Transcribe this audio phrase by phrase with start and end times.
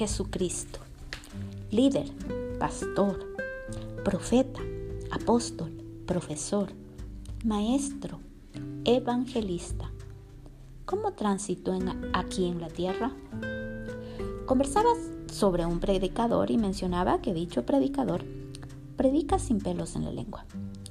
[0.00, 0.78] Jesucristo,
[1.70, 2.06] líder,
[2.58, 3.18] pastor,
[4.02, 4.62] profeta,
[5.10, 5.70] apóstol,
[6.06, 6.70] profesor,
[7.44, 8.18] maestro,
[8.86, 9.92] evangelista.
[10.86, 11.78] ¿Cómo transitó
[12.14, 13.12] aquí en la tierra?
[14.46, 14.88] Conversaba
[15.30, 18.24] sobre un predicador y mencionaba que dicho predicador
[18.96, 20.46] predica sin pelos en la lengua.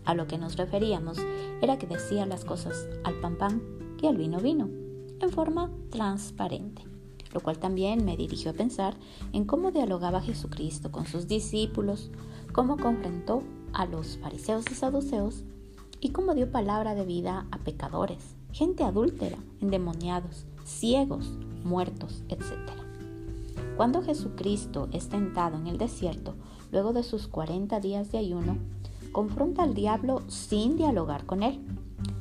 [0.06, 1.18] A lo que nos referíamos
[1.64, 3.64] era que decía las cosas al pan pan
[4.00, 4.70] y al vino vino,
[5.20, 6.84] en forma transparente,
[7.34, 8.96] lo cual también me dirigió a pensar
[9.34, 12.12] en cómo dialogaba Jesucristo con sus discípulos,
[12.54, 13.44] cómo confrontó
[13.74, 15.44] a los fariseos y saduceos
[16.00, 21.32] y cómo dio palabra de vida a pecadores, gente adúltera, endemoniados, ciegos,
[21.64, 22.44] muertos, etc.
[23.78, 26.36] Cuando Jesucristo es tentado en el desierto,
[26.72, 28.58] luego de sus 40 días de ayuno,
[29.12, 31.60] confronta al diablo sin dialogar con él.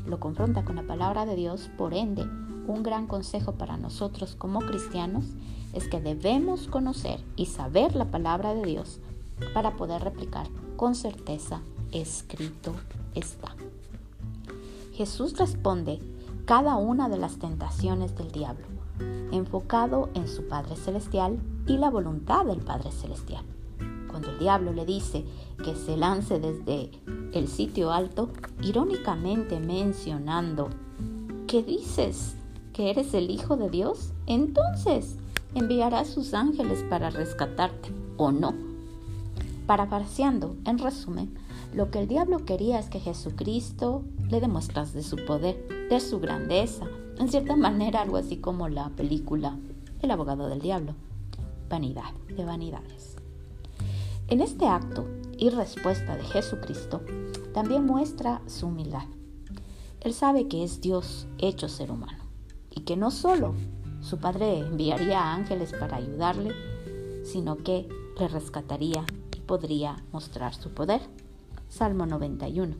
[0.06, 2.24] Lo confronta con la palabra de Dios, por ende,
[2.72, 5.24] un gran consejo para nosotros como cristianos
[5.72, 9.00] es que debemos conocer y saber la palabra de Dios
[9.54, 11.60] para poder replicar con certeza
[11.92, 12.74] escrito
[13.14, 13.54] está.
[14.92, 16.00] Jesús responde
[16.44, 18.66] cada una de las tentaciones del diablo,
[19.32, 23.44] enfocado en su Padre Celestial y la voluntad del Padre Celestial.
[24.08, 25.24] Cuando el diablo le dice
[25.62, 26.90] que se lance desde
[27.32, 28.30] el sitio alto,
[28.62, 30.70] irónicamente mencionando,
[31.46, 32.34] ¿qué dices?
[32.78, 34.12] ¿Que eres el Hijo de Dios?
[34.28, 35.16] Entonces
[35.52, 38.54] enviará sus ángeles para rescatarte, ¿o no?
[39.66, 41.36] Parafraseando, en resumen,
[41.74, 46.20] lo que el diablo quería es que Jesucristo le demuestras de su poder, de su
[46.20, 46.86] grandeza,
[47.18, 49.56] en cierta manera algo así como la película
[50.00, 50.94] El abogado del diablo.
[51.68, 53.16] Vanidad de vanidades.
[54.28, 55.04] En este acto
[55.36, 57.00] y respuesta de Jesucristo
[57.52, 59.08] también muestra su humildad.
[60.00, 62.27] Él sabe que es Dios hecho ser humano
[62.88, 63.52] que no solo
[64.00, 66.54] su Padre enviaría ángeles para ayudarle,
[67.22, 67.86] sino que
[68.18, 69.04] le rescataría
[69.36, 71.02] y podría mostrar su poder.
[71.68, 72.76] Salmo 91.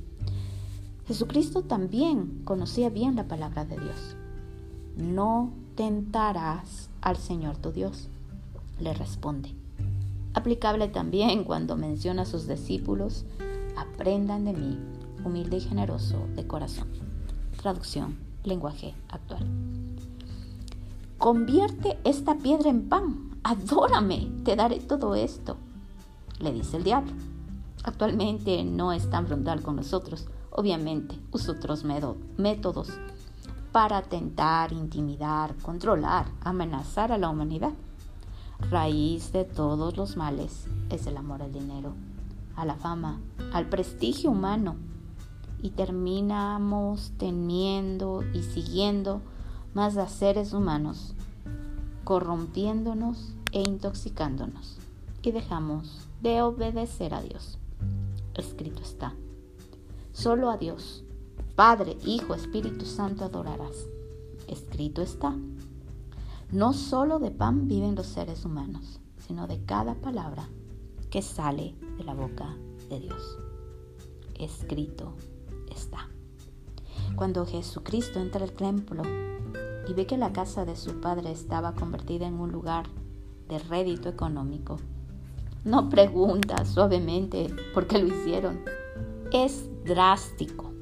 [1.06, 4.16] Jesucristo también conocía bien la palabra de Dios.
[4.96, 8.08] No tentarás al Señor tu Dios,
[8.80, 9.54] le responde.
[10.32, 13.26] Aplicable también cuando menciona a sus discípulos,
[13.76, 14.78] aprendan de mí,
[15.22, 16.88] humilde y generoso de corazón.
[17.60, 19.67] Traducción, lenguaje actual.
[21.18, 25.56] Convierte esta piedra en pan, adórame, te daré todo esto,
[26.38, 27.12] le dice el diablo.
[27.82, 30.28] Actualmente no es tan frontal con nosotros.
[30.52, 31.84] Obviamente usa otros
[32.36, 32.90] métodos
[33.72, 37.72] para tentar, intimidar, controlar, amenazar a la humanidad.
[38.70, 41.94] Raíz de todos los males es el amor al dinero,
[42.54, 43.18] a la fama,
[43.52, 44.76] al prestigio humano.
[45.62, 49.20] Y terminamos teniendo y siguiendo
[49.74, 51.14] más a seres humanos,
[52.04, 54.78] corrompiéndonos e intoxicándonos.
[55.22, 57.58] Y dejamos de obedecer a Dios
[58.40, 59.14] escrito está.
[60.12, 61.04] Solo a Dios,
[61.54, 63.86] Padre, Hijo, Espíritu Santo adorarás.
[64.46, 65.34] Escrito está.
[66.50, 70.48] No solo de pan viven los seres humanos, sino de cada palabra
[71.10, 72.56] que sale de la boca
[72.88, 73.38] de Dios.
[74.38, 75.14] Escrito
[75.70, 76.08] está.
[77.16, 79.02] Cuando Jesucristo entra al templo
[79.88, 82.86] y ve que la casa de su padre estaba convertida en un lugar
[83.48, 84.76] de rédito económico,
[85.64, 88.60] no pregunta suavemente por qué lo hicieron.
[89.32, 90.72] Es drástico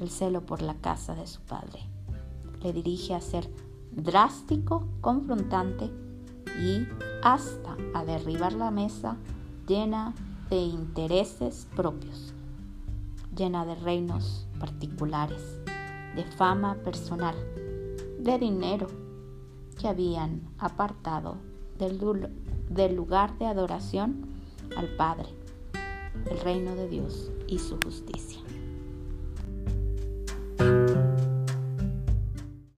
[0.00, 1.80] el celo por la casa de su padre.
[2.62, 3.50] Le dirige a ser
[3.92, 5.90] drástico, confrontante
[6.60, 6.86] y
[7.22, 9.16] hasta a derribar la mesa
[9.66, 10.14] llena
[10.50, 12.32] de intereses propios,
[13.36, 15.58] llena de reinos particulares,
[16.14, 17.34] de fama personal,
[18.18, 18.86] de dinero
[19.80, 21.36] que habían apartado
[21.78, 21.98] del,
[22.68, 24.26] del lugar de adoración
[24.76, 25.28] al Padre,
[26.30, 28.40] el reino de Dios y su justicia.